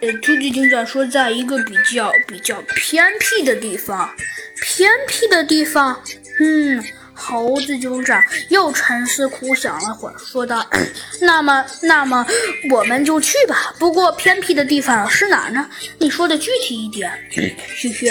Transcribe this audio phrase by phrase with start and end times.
[0.00, 4.14] 呃，突击警长说，在一个比较比较偏僻的地方，
[4.62, 6.02] 偏僻的地方，
[6.40, 6.82] 嗯。
[7.20, 10.64] 猴子警长又沉思苦想了会儿，说道
[11.20, 12.24] ：“那么，那么
[12.70, 13.74] 我们就去吧。
[13.78, 15.68] 不过偏僻的地方是哪儿呢？
[15.98, 17.10] 你说的具体一点。
[17.74, 18.08] ”“嘘嘘，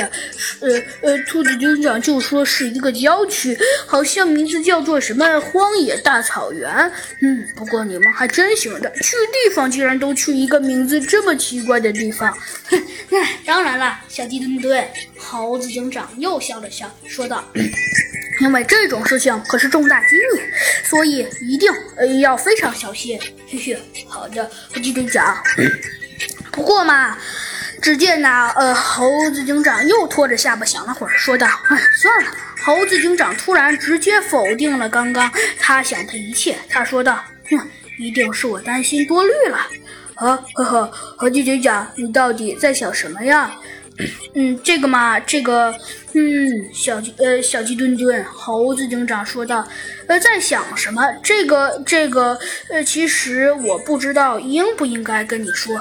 [0.59, 3.57] 呃呃，兔子警长就说是一个郊区，
[3.88, 6.70] 好像名字叫做什么荒野大草原。
[7.21, 12.30] 嗯，不过你们还真行的，去地方竟然都去一个名字这么奇怪的地方。
[12.70, 14.85] ”“哼， 那当然了，小鸡墩墩。”
[15.17, 17.44] 猴子警长又笑了笑，说道。
[18.40, 20.41] 因为这种事情可是重大机密，
[20.84, 23.20] 所以一定呃要非常小心。
[23.50, 23.77] 嘿嘿，
[24.08, 25.38] 好的，我记得讲。
[26.52, 27.18] 不过嘛，
[27.82, 32.32] 只见那呃猴子警长又拖着下巴想了会儿，说道：“哎，算了。”
[32.63, 39.68] 猴子警长突然直接否定了刚刚他想的一切，他说道：“哼，一定是我担心多虑了。”
[40.16, 43.55] 啊，呵呵，猴子警长，你到底在想什么呀？
[44.35, 45.73] 嗯，这个嘛，这个，
[46.13, 49.67] 嗯，小鸡，呃，小鸡墩墩，猴子警长说道，
[50.07, 51.01] 呃，在想什么？
[51.23, 52.37] 这个，这个，
[52.70, 55.76] 呃，其实我不知道应不应该跟你说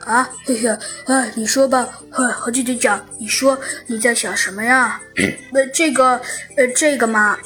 [0.00, 0.28] 啊。
[0.44, 0.68] 嘿嘿，
[1.06, 5.00] 哎，你说吧，猴子警长，你说你在想什么呀？
[5.54, 6.20] 呃，这个，
[6.56, 7.38] 呃，这个嘛。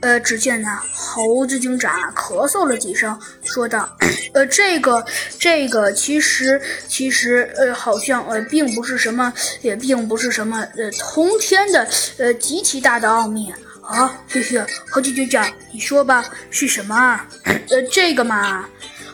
[0.00, 3.86] 呃，只见呢，猴子警长咳嗽了几声，说道
[4.32, 5.04] ：“呃，这个，
[5.38, 17.20] 这个，其实，其实，呃，好像，呃，并不是什么，也并不是什么，呃，通天的，呃，极其大的奥秘啊。”嘿嘿，猴子警长，你说吧，是什么？
[17.44, 18.66] 呃，这个嘛，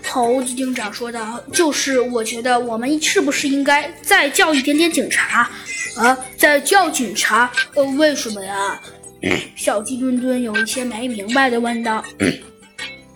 [0.08, 5.50] 猴子警长说道：“就是我觉得我们是不是应该再叫一点点警察
[5.96, 6.16] 啊？
[6.38, 7.50] 再叫警察？
[7.74, 8.80] 呃，为什么呀？”
[9.56, 12.04] 小鸡墩墩有一些没明白的问道：“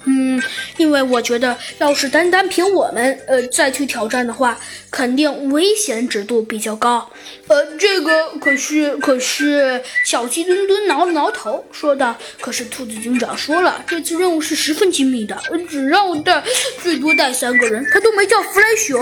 [0.06, 0.42] 嗯，
[0.78, 4.58] 因为我觉得，要是单单凭我们，呃，再去挑战的话，
[4.91, 7.11] 肯定危险指度比较高。
[7.48, 15.38] 呃，这个可是，可是……”小鸡墩墩挠了挠头，说道：“可是兔子警长说了，这次任务是十分机密的，
[15.69, 16.42] 只让带
[16.82, 18.98] 最多带三个人，他都没叫弗莱熊。”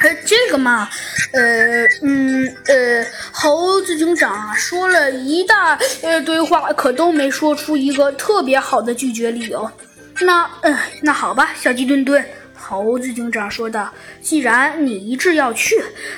[0.00, 0.88] 呃，这个嘛，
[1.32, 9.70] 呃，嗯，呃，猴子警长说了一大呃堆话，可都没说出一个特别好的拒绝理由。
[10.20, 12.24] 那，嗯，那好吧，小鸡墩墩，
[12.56, 15.76] 猴子警长说道：“既然你一致要去，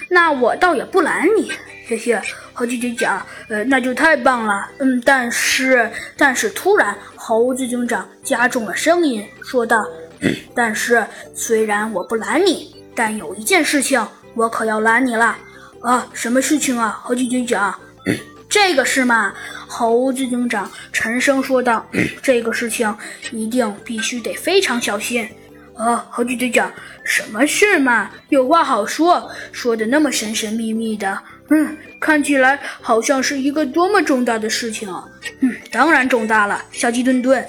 [0.09, 1.53] 那我倒也不拦你。”
[1.89, 2.19] 嘿嘿，
[2.53, 4.71] 猴子警长，呃，那就太棒了。
[4.79, 9.85] 嗯，但是，但是，突然，猴子警长加重了声音说道
[10.55, 11.05] ：“但是，
[11.35, 14.05] 虽然我不拦你。”但有一件事情，
[14.35, 15.37] 我可要拦你了
[15.83, 16.07] 啊！
[16.13, 17.75] 什么事情啊，猴子警长？
[18.49, 19.33] 这个是嘛？
[19.67, 21.87] 猴子警长沉声说道
[22.23, 22.95] ：“这个事情
[23.31, 25.29] 一定必须得非常小心
[25.75, 26.73] 啊！”猴子警长，
[27.05, 28.11] 什么事嘛？
[28.29, 31.17] 有话好说，说的那么神神秘秘的，
[31.51, 34.93] 嗯，看起来好像是一个多么重大的事情。
[35.41, 37.45] 嗯，当然重大了，小鸡墩墩。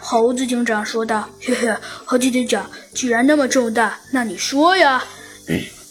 [0.00, 1.74] 猴子警长说道：“嘿嘿，
[2.04, 2.64] 猴子警长，
[2.94, 5.02] 既然那么重大，那你说呀？”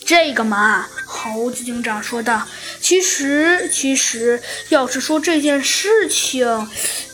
[0.08, 2.48] 这个嘛，猴子警长说道
[2.80, 6.48] ：“其实，其实，要是说这件事情，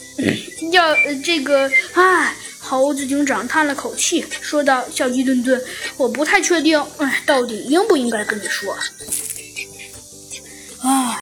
[0.72, 0.96] 要
[1.26, 1.72] 这个……
[1.96, 5.62] 哎。”猴子警长叹了口气，说道：“小鸡墩墩，
[5.98, 8.74] 我不太确定，哎，到底应不应该跟你说。”